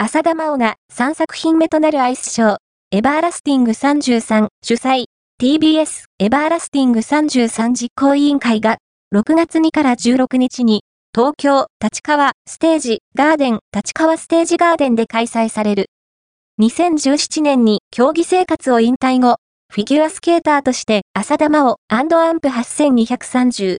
[0.00, 2.56] 浅田真央が3作品目となるアイスショー、
[2.92, 5.06] エバーラスティング33主催、
[5.42, 8.78] TBS エバーラスティング33実行委員会が、
[9.12, 10.82] 6月2から16日に、
[11.12, 15.86] 東京、立川、ステージ、ガーデン、立川ステージガーデンで開催される。
[16.60, 19.38] 2017年に競技生活を引退後、
[19.70, 23.76] フィギュアスケーターとして浅田真央アンプ8230